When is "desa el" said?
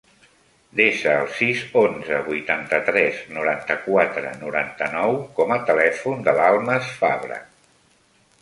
0.77-1.27